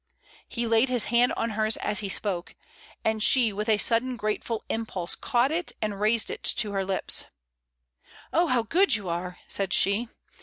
He 0.49 0.65
laid 0.65 0.89
his 0.89 1.05
hand 1.13 1.31
on 1.37 1.51
hers 1.51 1.77
as 1.77 1.99
he 1.99 2.09
spoke, 2.09 2.55
and 3.05 3.21
she 3.21 3.53
with 3.53 3.69
a 3.69 3.77
sudden 3.77 4.17
grateful 4.17 4.63
impulse 4.67 5.13
caught 5.13 5.51
it 5.51 5.73
and 5.79 6.01
raised 6.01 6.31
it 6.31 6.41
to 6.41 6.71
her 6.71 6.83
lips. 6.83 7.25
"Oh, 8.33 8.47
how 8.47 8.63
good 8.63 8.95
you 8.95 9.09
are!" 9.09 9.37
said 9.47 9.73
she. 9.73 10.07